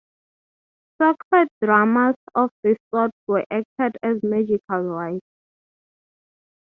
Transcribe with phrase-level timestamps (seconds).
[0.99, 5.21] Sacred dramas of this sort were acted as magical rites.